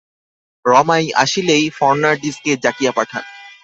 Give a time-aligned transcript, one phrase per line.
[0.65, 3.23] রমাই আসিলেই ফর্নান্ডিজকে ডাকিয়া পাঠান।